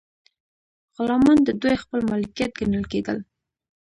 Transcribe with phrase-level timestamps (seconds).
[0.95, 3.17] غلامان د دوی خپل مالکیت ګڼل کیدل.